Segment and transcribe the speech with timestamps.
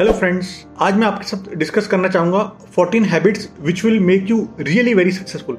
[0.00, 0.48] Hello friends
[0.80, 2.38] आज मैं आपके साथ डिस्कस करना चाहूँगा
[2.78, 5.58] 14 habits which will make you really very successful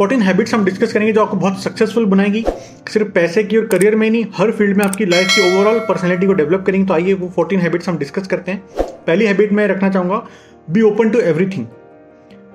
[0.00, 2.44] 14 habits हम डिस्कस करेंगे जो आपको बहुत सक्सेसफुल बनाएगी,
[2.88, 6.26] सिर्फ़ पैसे की और करियर में नहीं, हर फ़ील्ड में आपकी लाइफ की ओवरऑल पर्सनैलिटी
[6.26, 8.62] को डेवलप करेंगे। तो आइए वो 14 हैबिट्स हम डिस्कस करते हैं।
[9.06, 10.26] पहली हैबिट मैं रखना चाहूँगा
[10.70, 11.66] बी ओपन टू एवरीथिंग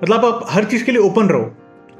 [0.02, 1.54] मतलब आप हर चीज़ के लिए ओपन रहो।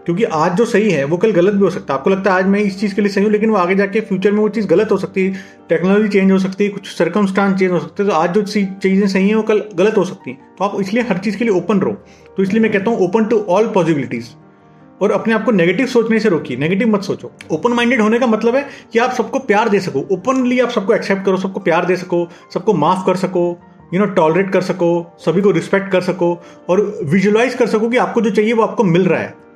[0.09, 2.39] क्योंकि आज जो सही है, वो कल गलत भी हो सकता है। आपको लगता है
[2.39, 4.49] आज मैं इस चीज़ के लिए सही हूँ, लेकिन वो आगे जाके फ्यूचर में वो
[4.49, 8.03] चीज़ गलत हो सकती है टेक्नोलॉजी चेंज हो सकती है, कुछ सर्कमस्टांस चेंज हो सकते
[8.03, 10.81] हैं तो आज जो चीज़ें सही हैं, वो कल गलत हो सकती हैं। तो आप
[10.81, 11.93] इसलिए हर चीज़ के लिए ओपन रहो।
[12.37, 14.29] तो इसलिए मैं कहता हूँ ओपन टू ऑल पॉसिबिलिटीज़
[15.01, 18.27] और अपने आप को नेगेटिव सोचने से रोकिए नेगेटिव मत सोचो। ओपन माइंडेड होने का
[18.27, 21.87] मतलब है कि आप सबको प्यार दे सको। ओपनली आप सबको एक्सेप्ट करो, सबको प्यार
[21.87, 23.51] दे सको, सबको माफ़ कर सको
[23.95, 26.33] यू नो टॉलरेट कर सको, सभी को रिस्पेक्ट कर सको,
[26.71, 29.48] और विजुअलाइज कर सको कि आपको जो चाहिए, वो आपको मिल रहा है।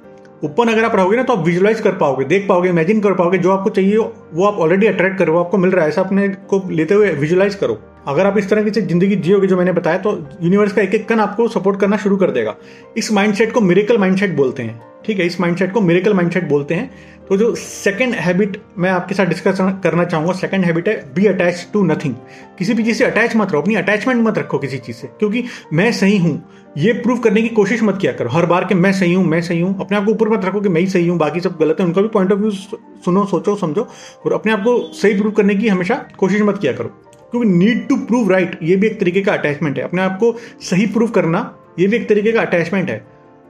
[0.42, 3.38] ओपन अगर आप रहोगे ना तो आप विजुलाइज कर पाओगे, देख पाओगे इमेजिन कर पाओगे,
[3.38, 6.62] जो आपको चाहिए, वो आप ऑलरेडी अट्रैक्ट करो, आपको मिल रहा है, ऐसा अपने को
[6.70, 7.78] लेते हुए विजुलाइज करो।
[8.09, 11.09] अगर आप इस तरह की ज़िंदगी जियोगे, जो मैंने बताया तो यूनिवर्स का एक एक
[11.09, 12.55] कन आपको सपोर्ट करना शुरू कर देगा।
[12.97, 16.75] इस माइंडसेट को मिरेकल माइंडसेट बोलते हैं। ठीक है, इस माइंडसेट को मिरेकल माइंडसेट बोलते
[16.75, 16.91] हैं।
[17.28, 21.67] तो जो सेकंड हैबिट मैं आपके साथ डिस्कस करना चाहूँगा सेकंड हैबिट है बी अटैच
[21.72, 22.14] टू नथिंग
[22.59, 25.44] किसी भी चीज़ से अटैच मत रहो, अपनी अटैचमेंट मत रखो किसी चीज़ से, क्योंकि
[25.72, 26.42] मैं सही हूँ,
[26.78, 29.41] ये प्रूव करने की कोशिश मत किया करो। हर बार के मैं सही हूँ, मैं
[29.42, 31.56] सही हूँ, अपने आप को ऊपर मत रखो कि मैं ही सही हूँ, बाकी सब
[31.61, 33.87] गलत है, उनका भी पॉइंट ऑफ़ व्यू सुनो, सोचो, समझो,
[34.27, 36.89] और अपने आप को सही प्रूव करने की हमेशा कोशिश मत किया करो।
[37.31, 40.34] क्योंकि नीड टू प्रूव राइट ये भी एक तरीके का अटैचमेंट है। अपने आप को
[40.61, 41.41] सही प्रूव करना,
[41.78, 43.05] ये भी एक तरीके का अटैचमेंट है।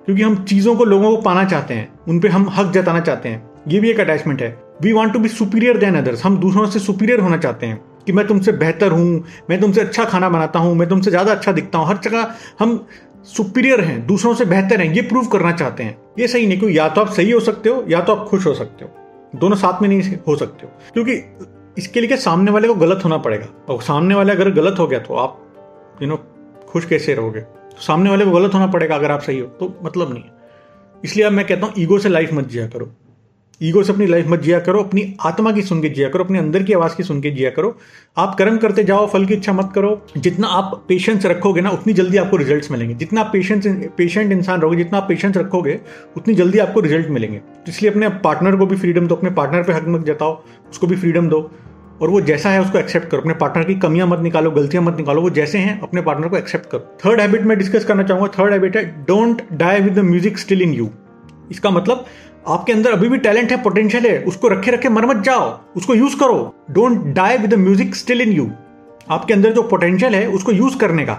[0.07, 3.29] क्योंकि हम चीज़ों को लोगों को पाना चाहते हैं, उन पर हम हक जताना चाहते
[3.29, 6.67] हैं। ये भी एक अटैचमेंट है। We want to be superior than others हम दूसरों
[6.67, 10.59] से सुपीरियर होना चाहते हैं कि मैं तुमसे बेहतर हूँ, मैं तुमसे अच्छा खाना बनाता
[10.59, 12.87] हूँ, मैं तुमसे ज़्यादा अच्छा दिखता हूँ। हर जगह हम
[13.27, 16.79] सुपीरियर हैं, दूसरों से बेहतर हैं, ये प्रूव करना चाहते हैं। ये सही नहीं, क्योंकि
[16.79, 19.57] या तो आप सही हो सकते हो, या तो आप खुश हो सकते हो। दोनों
[19.57, 21.13] साथ में नहीं हो सकते हो। क्योंकि
[21.79, 23.47] इसके लिए सामने वाले को गलत होना पड़ेगा?
[23.69, 25.39] और सामने वाले अगर गलत हो गया तो आप
[26.03, 26.17] यू नो
[26.69, 27.41] खुश कैसे रहोगे?
[27.79, 30.25] सामने वाले को गलत होना पड़ेगा अगर आप सही हो तो मतलब नहीं
[31.05, 32.89] इसलिए अब मैं कहता हूँ, ईगो से लाइफ मत जिया करो।
[33.61, 36.39] ईगो से अपनी लाइफ मत जिया करो, अपनी आत्मा की सुन के जिया करो, अपने
[36.39, 37.77] अंदर की आवाज़ की सुन के जिया करो।
[38.17, 41.93] आप कर्म करते जाओ, फल की इच्छा मत करो। जितना आप पेशेंस रखोगे ना, उतनी
[41.93, 43.67] जल्दी आपको रिजल्ट्स मिलेंगे। जितना पेशेंस
[43.97, 45.79] पेशेंट इंसान रहोगे, जितना आप पेशेंस रखोगे,
[46.17, 49.73] उतनी जल्दी आपको रिज़ल्ट मिलेंगे। इसलिए अपने पार्टनर को भी फ्रीडम दो, अपने पार्टनर पर
[49.73, 51.51] हक मत जताओ, उसको भी फ्रीडम दो।
[52.01, 54.97] और वो जैसा है उसको एक्सेप्ट करो। अपने पार्टनर की कमियाँ मत निकालो, गलतियाँ मत
[54.97, 58.29] निकालो, वो जैसे हैं, अपने पार्टनर को एक्सेप्ट करो। थर्ड हैबिट मैं डिस्कस करना चाहूँगा।
[58.39, 60.89] थर्ड हैबिट है don't die with the music still in you
[61.51, 62.05] इसका मतलब
[62.49, 65.95] आपके अंदर अभी भी टैलेंट है पोटेंशियल है, उसको रखे रखे मर मत जाओ, उसको
[65.95, 68.51] यूज़ करो। Don't die with music still in you
[69.11, 71.19] आपके अंदर जो पोटेंशियल है, उसको यूज़ करने का।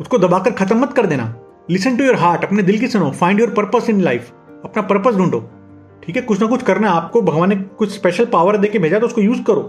[0.00, 1.34] उसको दबाकर खत्म मत कर देना।
[1.70, 4.30] लिसन टू योर हार्ट अपने दिल की सुनो। Find your purpose in life
[4.64, 5.40] अपना पर्पस ढूंढो।
[6.04, 6.22] ठीक है?
[6.22, 9.42] कुछ ना कुछ करना आपको। भगवान ने कुछ स्पेशल पावर देके भेजा तो उसको यूज़
[9.42, 9.62] करो।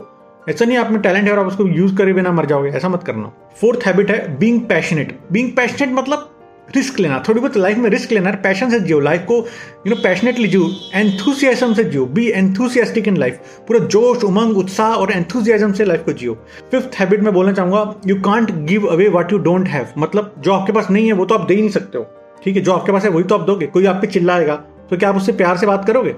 [0.48, 2.90] ऐसा नहीं आप में टैलेंट है और आप उसको यूज़ करे बिना मर जाओगे, ऐसा
[2.90, 6.32] मत करना। फोर्थ हैबिट है बींग पैशनेट बींग पैशनेट मतलब
[6.76, 9.96] रिस्क लेना। थोड़ी बहुत लाइफ में रिस्क लेना पैशन से जियो लाइफ को यू नो
[10.04, 15.74] पैशनेटली जियो एंथुसियाजम से जियो। बी एंथुसियास्टिक इन लाइफ पूरा जोश, उमंग, उत्साह और एंथुसियाजम
[15.74, 16.34] से लाइफ को जियो।
[16.72, 20.54] फिफ्थ हैबिट में बोलना चाहूँगा you can't give away what you don't have मतलब जो
[20.54, 22.06] आपके पास नहीं है, वो तो आप दे ही नहीं सकते हो।
[22.44, 24.56] ठीक है, जो आपके पास है, वही तो आप दोगे। कोई आप चिल्लाएगा
[24.90, 26.16] तो क्या आप उससे प्यार से बात करोगे?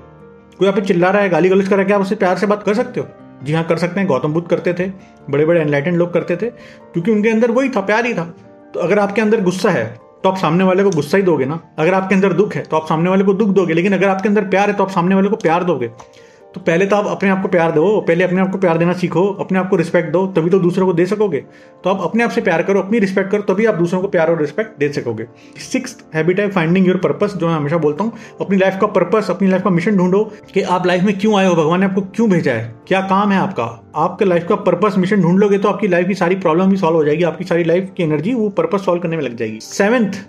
[0.59, 2.47] कोई आप चिल्ला रहा है गाली गलौज कर रहा है, क्या आप उससे प्यार से
[2.47, 3.07] बात कर सकते हो?
[3.41, 4.89] जी हाँ कर सकते हैं। गौतम बुद्ध करते थे
[5.29, 8.23] बड़े बड़े एनलाइटेंड लोग करते थे, क्योंकि उनके अंदर वही था, प्यार ही था।
[8.73, 9.85] तो अगर आपके अंदर गुस्सा है
[10.23, 12.77] तो आप सामने वाले को गुस्सा ही दोगे ना। अगर आपके अंदर दुख है तो
[12.77, 15.15] आप सामने वाले को दुख दोगे, लेकिन अगर आपके अंदर प्यार है तो आप सामने
[15.15, 15.91] वाले को प्यार दोगे।
[16.57, 18.93] तो पहले तो आप अपने आप को प्यार दो, पहले अपने आप को प्यार देना
[18.93, 21.39] सीखो, अपने आप को रिस्पेक्ट दो, तभी तो दूसरों को दे सकोगे।
[21.83, 24.29] तो आप अपने आप से प्यार करो, अपनी रिस्पेक्ट करो, तभी आप दूसरों को प्यार
[24.29, 25.25] और रिस्पेक्ट दे सकोगे।
[25.61, 29.29] सिक्स हैबिट है फाइंडिंग योर पर्पस जो मैं हमेशा बोलता हूँ। अपनी लाइफ का पर्पस
[29.29, 30.23] अपनी लाइफ का मिशन ढूंढो
[30.53, 33.31] कि आप लाइफ में क्यों आए हो, भगवान ने आपको क्यों भेजा है, क्या काम
[33.31, 33.63] है आपका।
[33.95, 36.97] आपके लाइफ का पर्पस मिशन ढूंढ लोगे तो आपकी लाइफ की सारी प्रॉब्लम भी सॉल्व
[36.97, 40.21] हो जाएगी, आपकी सारी लाइफ की एनर्जी वो पर्पस सॉल्व करने में लग जाएगी। सेवेंथ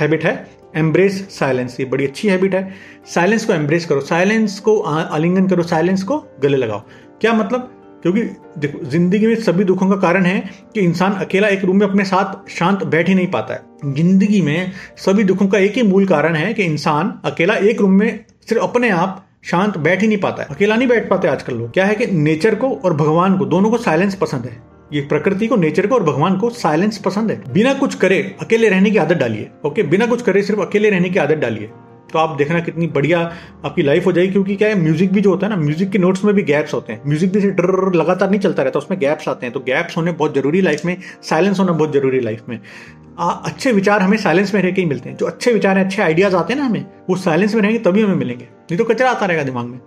[0.00, 0.34] हैबिट है
[0.76, 2.68] एम्ब्रेस साइलेंस ये बड़ी अच्छी हैबिट है।
[3.14, 6.82] साइलेंस को एम्ब्रेस करो। साइलेंस को आलिंगन करो। साइलेंस को गले लगाओ।
[7.20, 7.72] क्या मतलब?
[8.02, 8.22] क्योंकि
[8.58, 10.38] देखो, ज़िंदगी में सभी दुखों का कारण है
[10.74, 14.40] कि इंसान अकेला एक रूम में अपने साथ शांत बैठ ही नहीं पाता है। ज़िंदगी
[14.40, 18.24] में सभी दुखों का एक ही मूल कारण है कि इंसान अकेला एक रूम में
[18.48, 21.72] सिर्फ़ अपने आप शांत बैठ ही नहीं पाता है। अकेला नहीं बैठ पाते आजकल लोग।
[21.72, 25.46] क्या है कि नेचर को और भगवान को, दोनों को साइलेंस पसंद है। ये प्रकृति
[25.46, 28.98] को नेचर को और भगवान को साइलेंस पसंद है। बिना कुछ करे अकेले रहने की
[28.98, 29.82] आदत डालिए ओके?
[29.82, 31.70] बिना कुछ करे सिर्फ़ अकेले रहने की आदत डालिए।
[32.12, 33.20] तो आप देखना कितनी बढ़िया
[33.64, 35.98] आपकी लाइफ हो जाएगी क्योंकि क्या है म्यूज़िक भी जो होता है ना म्यूज़िक के
[35.98, 39.28] नोट्स में भी गैप्स होते हैं। म्यूज़िक भी डर लगातार नहीं चलता रहता उसमें गैप्स
[39.28, 42.58] आते हैं। तो गैप्स होने बहुत ज़रूरी लाइफ में साइलेंस होना बहुत ज़रूरी लाइफ में।
[43.18, 45.84] आ, अच्छे विचार हमें साइलेंस में रह के ही मिलते हैं। जो अच्छे विचार हैं
[45.84, 48.84] अच्छे आइडियाज़ आते हैं ना हमें वो साइलेंस में रहेंगे तभी हमें मिलेंगे। नहीं तो
[48.84, 49.78] कचरा आता रहेगा दिमाग में।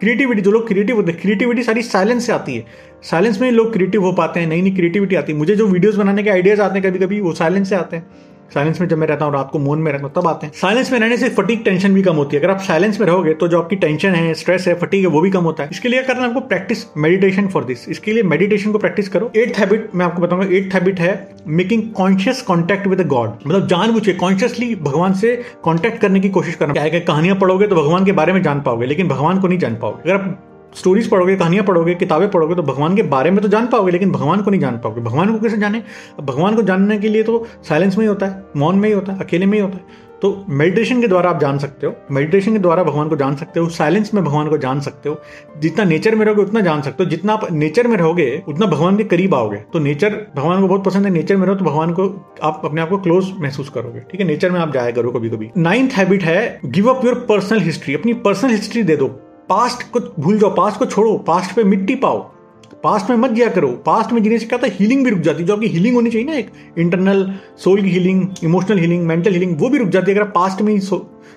[0.00, 2.64] क्रिएटिविटी, जो लोग क्रिएटिव होते हैं, क्रिएटिविटी सारी साइलेंस से आती है।
[3.02, 5.66] साइलेंस में ही लोग क्रिएटिव हो पाते हैं नई नई क्रिएटिविटी आती है। मुझे जो
[5.66, 8.06] वीडियोस बनाने के आइडियाज़ आते हैं कभी कभी वो साइलेंस से आते हैं।
[8.50, 10.52] साइलेंस में जब मैं रहता हूँ, रात को मोन में रहता हूँ, तब आते हैं।
[10.56, 13.34] साइलेंस में रहने से फटीक टेंशन भी कम होती है। अगर आप साइलेंस में रहोगे
[13.34, 15.88] तो जो आपकी टेंशन है स्ट्रेस है फटीक है, वो भी कम होता है। इसके
[15.88, 19.90] लिए करना आपको प्रैक्टिस मेडिटेशन फॉर दिस इसके लिए मेडिटेशन को प्रैक्टिस करो। एट हैबिट
[19.94, 21.14] मैं आपको बताऊँगा एट हैबिट है
[21.48, 25.34] making conscious contact with God मतलब जान के कॉन्शियसली भगवान से
[25.64, 28.60] कॉन्टैक्ट करने की कोशिश करना। क्या है कहानियाँ पढ़ोगे तो भगवान के बारे में जान
[28.60, 30.42] पाओगे, लेकिन भगवान को नहीं जान पाओगे। अगर आप
[30.74, 34.12] स्टोरीज पढ़ोगे, कहानियाँ पढ़ोगे, किताबें पढ़ोगे तो भगवान के बारे में तो जान पाओगे, लेकिन
[34.12, 35.82] भगवान को नहीं जान पाओगे। भगवान को कैसे जाने?
[36.20, 39.12] भगवान को जानने के लिए तो साइलेंस में ही होता है, मौन में ही होता
[39.12, 42.52] है, अकेले में ही होता है। तो मेडिटेशन के द्वारा आप जान सकते हो। मेडिटेशन
[42.52, 45.20] के द्वारा भगवान को जान सकते हो साइलेंस में भगवान को जान सकते हो।
[45.58, 48.96] जितना नेचर में रहोगे, उतना जान सकते हो। जितना आप नेचर में रहोगे, उतना भगवान
[48.96, 51.92] के करीब आओगे। तो नेचर भगवान को बहुत पसंद है नेचर में रहो तो भगवान
[51.92, 52.08] को
[52.42, 55.30] आप अपने आप को क्लोज महसूस करोगे। ठीक है नेचर में आप जाया करो कभी
[55.30, 59.08] कभी नाइन्थ हैबिट है give up your personal history अपनी पर्सनल हिस्ट्री दे दो।
[59.48, 62.18] पास्ट को भूल जाओ, पास्ट को छोड़ो, पास्ट पे मिट्टी पाओ।
[62.84, 65.42] पास्ट में मत जिया करो। पास्ट में जीने से क्या था हीलिंग भी रुक जाती
[65.42, 69.32] है, जो आपकी हीलिंग होनी चाहिए ना एक। इंटरनल सोल की healing emotional healing mental
[69.32, 70.78] healing वो भी रुक जाती है। अगर पास्ट में ही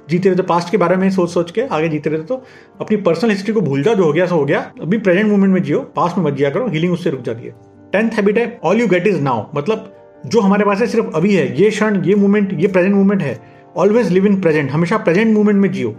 [0.09, 2.44] जीते रहते पास्ट के बारे में सोच सोच के आगे जीते रहते तो
[2.81, 5.53] अपनी पर्सनल हिस्ट्री को भूल जाओ, जो हो गया, सो हो गया। अभी प्रेजेंट मोमेंट
[5.53, 7.56] में जियो, पास्ट में मत जिया करो हीलिंग उससे रुक जाती है।
[7.91, 9.94] टेंथ हैबिट है all you get is now मतलब
[10.25, 13.39] जो हमारे पास है, सिर्फ़ अभी है। ये क्षण, ये मोमेंट ये प्रेजेंट मोमेंट है।
[13.77, 15.89] ऑलवेज लिव इन प्रेजेंट हमेशा प्रेजेंट मोमेंट में जियो।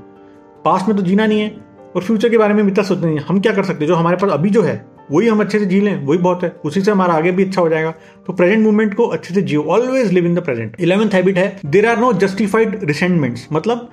[0.65, 3.41] पास्ट में तो जीना नहीं है। और फ्यूचर के बारे में इतना सोचना नहीं हम
[3.41, 6.05] क्या कर सकते जो हमारे पास अभी जो है, वही हम अच्छे से जी लें,
[6.07, 7.91] वही बहुत है। उसी से हमारा आगे भी अच्छा हो जाएगा।
[8.27, 11.59] तो प्रेजेंट मूवमेंट को अच्छे से जियो। Always live in the present eleventh habit है
[11.67, 13.91] there are no justified resentments मतलब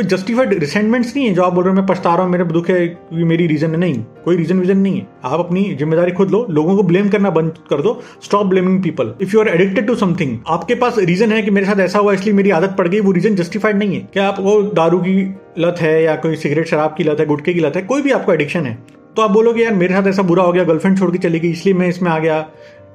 [0.00, 2.44] कोई जस्टिफाइड रिसेंटमेंट्स नहीं है जो आप बोल रहे हो, मैं पछता रहा हूँ, मेरे
[2.46, 3.94] दुख है, ये मेरी रीजन है नहीं।
[4.24, 7.58] कोई रीजन विजन नहीं है। आप अपनी ज़िम्मेदारी खुद लो, लोगों को ब्लेम करना बंद
[7.70, 7.92] कर दो
[8.24, 11.66] stop blaming people if you are addicted to something आपके पास रीजन है कि मेरे
[11.66, 14.62] साथ ऐसा हुआ, इसलिए मेरी आदत पड़ गई, वो रीजन जस्टिफाइड नहीं है। क्या आपको
[14.74, 15.22] दारू की
[15.58, 18.10] लत है या कोई सिगरेट शराब की लत है गुटके की लत है, कोई भी
[18.12, 18.74] आपको एडिक्शन है
[19.16, 21.50] तो आप बोलोगे, यार, मेरे साथ ऐसा बुरा हो गया गर्लफ्रेंड छोड़ के चली गई,
[21.50, 22.44] इसलिए मैं इसमें आ गया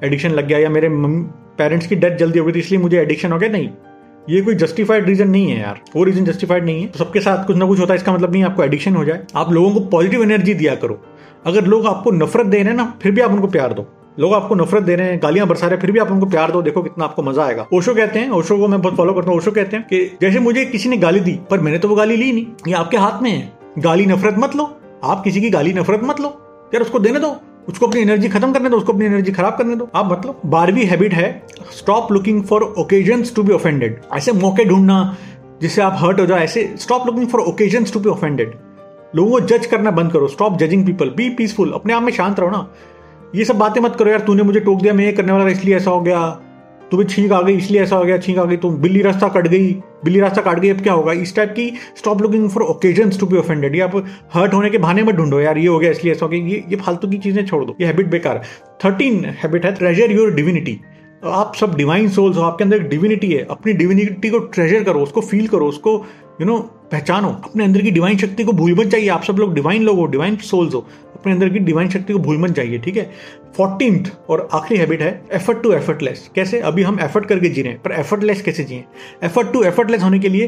[0.03, 0.89] एडिक्शन लग गया, या मेरे
[1.57, 3.49] पेरेंट्स की डेथ जल्दी हो गई थी इसलिए मुझे एडिक्शन हो गया?
[3.49, 3.69] नहीं।
[4.29, 7.45] ये कोई जस्टिफाइड रीजन नहीं है यार। वो रीजन जस्टिफाइड नहीं है। तो सबके साथ
[7.47, 9.79] कुछ ना कुछ होता है, इसका मतलब नहीं आपको एडिक्शन हो जाए। आप लोगों को
[9.79, 11.01] पॉजिटिव एनर्जी दिया करो।
[11.45, 13.85] अगर लोग आपको नफरत दे रहे हैं ना, फिर भी आप उनको प्यार दो।
[14.19, 16.51] लोग आपको नफरत दे रहे हैं, गालियाँ बरसा रहे हैं, फिर भी आप उनको प्यार
[16.51, 19.29] दो। देखो कितना आपको मज़ा आएगा। ओशो कहते हैं, ओशो को मैं बहुत फॉलो करता
[19.29, 21.95] हूँ, ओशो कहते हैं कि जैसे मुझे किसी ने गाली दी, पर मैंने तो वो
[21.95, 25.49] गाली ली नहीं। ये आपके हाथ में है। गाली नफरत मत लो। आप किसी की
[25.49, 26.27] गाली नफरत मत लो।
[26.73, 27.35] यार उसको देने दो।
[27.67, 30.85] उसको अपनी एनर्जी खत्म करने दो, उसको अपनी एनर्जी खराब करने दो। आप मतलब बारहवीं
[30.85, 31.29] हैबिट है
[31.71, 35.17] stop looking for occasion to be offended ऐसे मौके ढूंढना
[35.61, 38.53] जिससे आप हर्ट हो जाओ, ऐसे stop looking for occasion to be offended
[39.15, 42.39] लोगों को जज करना बंद करो stop judging people be peaceful अपने आप में शांत
[42.39, 42.67] रहो ना।
[43.35, 45.75] ये सब बातें मत करो, यार, तूने मुझे टोक दिया, मैं ये करने वाला इसलिए
[45.75, 46.19] ऐसा हो गया।
[46.91, 49.47] तुम्हें छींक आ गई, इसलिए ऐसा हो गया, छींक आ गई तुम बिल्ली रास्ता कट
[49.47, 49.71] गई,
[50.03, 51.13] बिल्ली रास्ता काट गई, अब क्या होगा?
[51.13, 53.95] इस टाइप की stop looking for occasion to be offended आप
[54.33, 56.63] हर्ट होने के बहाने मत ढूंढो यार, ये हो गया, इसलिए ऐसा हो गया, ये
[56.69, 58.41] ये फालतू की चीज़ें छोड़ दो, ये हैबिट बेकार।
[58.85, 60.79] थर्टीन हैबिट है ट्रेजर योर डिविनिटी
[61.25, 65.01] आप सब डिवाइन सोल्स हो, आपके अंदर एक डिविनिटी है, अपनी डिविनिटी को ट्रेजर करो,
[65.01, 65.93] उसको फील करो, उसको
[66.41, 66.57] यू नो
[66.91, 69.97] पहचानो, अपने अंदर की डिवाइन शक्ति को भूल मत जाइए। आप सब लोग डिवाइन लोग
[69.97, 70.85] हो डिवाइन सोल्स हो।
[71.15, 73.09] अपने अंदर की डिवाइन शक्ति को भूल मत जाइए, ठीक है?
[73.57, 76.59] फोर्टीन और आखिरी हैबिट है एफर्ट टू एफर्टलेस कैसे?
[76.59, 78.83] अभी हम एफर्ट करके जी रहे हैं, पर एफर्टलेस कैसे जिए?
[79.23, 80.47] एफर्ट टू एफर्टलेस होने के लिए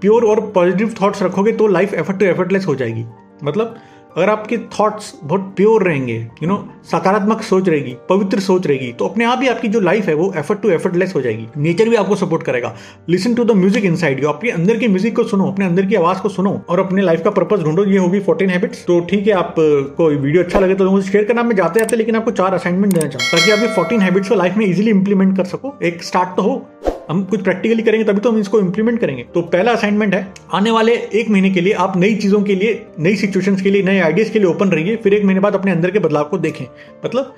[0.00, 3.04] प्योर और पॉजिटिव थॉट्स रखोगे तो लाइफ एफर्ट टू एफर्टलेस हो जाएगी।
[3.44, 3.76] मतलब
[4.16, 9.06] अगर आपके थॉट्स बहुत प्योर रहेंगे यू नो सकारात्मक सोच रहेगी, पवित्र सोच रहेगी तो
[9.06, 11.96] अपने आप ही आपकी जो लाइफ है वो एफर्ट टू एफर्टलेस हो जाएगी। नेचर भी
[11.96, 12.74] आपको सपोर्ट करेगा।
[13.08, 15.94] Listen to the music inside you आपके अंदर की म्यूज़िक को सुनो, अपने अंदर की
[15.94, 19.26] आवाज़ को सुनो और अपने लाइफ का पर्पज ढूंढो। ये होगी फोर्टीन हैबिट्स तो ठीक
[19.26, 22.54] है आपको वीडियो अच्छा लगे तो मुझे शेयर करना। मैं जाते जाते, लेकिन आपको चार
[22.54, 25.74] असाइनमेंट देना चाहूँ ताकि आप ये फोर्टीन हैबिट्स को लाइफ में इजिली इंप्लीमेंट कर सको।
[25.82, 26.54] एक स्टार्ट तो हो।
[27.12, 30.70] हम कुछ प्रैक्टिकली करेंगे, तभी तो हम इसको इंप्लीमेंट करेंगे। तो पहला असाइनमेंट है, आने
[30.70, 33.98] वाले एक महीने के लिए आप नई चीज़ों के लिए, नई सिचुएशन के लिए, नए
[34.00, 36.64] आइडियाज़ के लिए ओपन रहिए, फिर एक महीने बाद अपने अंदर के बदलाव को देखें।
[37.04, 37.34] मतलब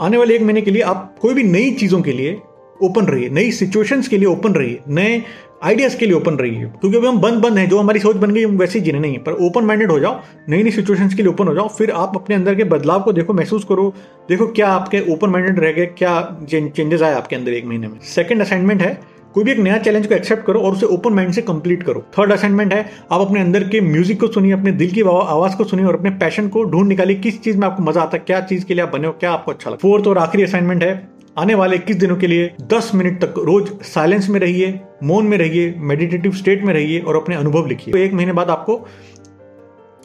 [0.00, 2.38] आने वाले एक महीने के लिए आप कोई भी नई चीज़ों के लिए
[2.80, 5.22] ओपन रहिए, नई सिचुएशंस के लिए ओपन रहिए, नए
[5.60, 8.30] आइडियाज़ के लिए ओपन रहिए क्योंकि अभी हम बंद बंद हैं, जो हमारी सोच बन
[8.30, 11.22] गई, हम वैसे ही जीने नहीं पर ओपन माइंडेड हो जाओ नई नई सिचुएशंस के
[11.22, 13.92] लिए ओपन हो जाओ, फिर आप अपने अंदर के बदलाव को देखो, महसूस करो,
[14.28, 17.98] देखो क्या आपके ओपन माइंडेड रह गए, क्या चेंजेस आए आपके अंदर एक महीने में।
[18.06, 18.98] सेकंड असाइनमेंट है,
[19.34, 22.04] कोई भी एक नया चैलेंज को एक्सेप्ट करो और उसे ओपन माइंड से कंप्लीट करो।
[22.18, 25.64] थर्ड असाइनमेंट है, आप अपने अंदर के म्यूज़िक को सुनिए, अपने दिल की आवाज़ को
[25.64, 28.40] सुनिए और अपने पैशन को ढूंढ निकालिए, किस चीज़ में आपको मज़ा आता है, क्या
[28.42, 30.82] चीज़ के लिए आप बने हो, क्या आपको अच्छा लगता है। फोर्थ और आखिरी असाइनमेंट
[30.82, 35.26] है आने वाले इक्कीस दिनों के लिए 10 मिनट तक रोज साइलेंस में रहिए, मौन
[35.26, 38.76] में रहिए, मेडिटेटिव स्टेट में रहिए और अपने अनुभव लिखिए। तो एक महीने बाद आपको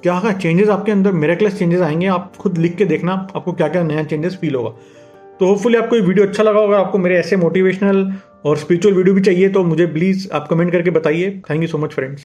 [0.04, 3.68] क्या क्या चेंजेस आपके अंदर मेरेक्लेस चेंजेस आएँगे, आप खुद लिख के देखना, आपको क्या
[3.68, 4.70] क्या नया चेंजेस फील होगा।
[5.40, 8.12] तो होपफुली आपको ये वीडियो अच्छा लगा होगा, आपको मेरे ऐसे मोटिवेशनल
[8.46, 11.78] और स्पिरिचुअल वीडियो भी चाहिए तो मुझे प्लीज़ आप कमेंट करके बताइए। Thank you so
[11.78, 12.14] much friends